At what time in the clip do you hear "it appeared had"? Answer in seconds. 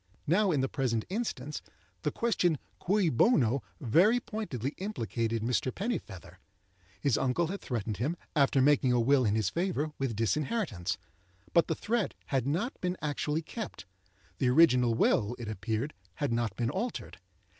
15.37-16.33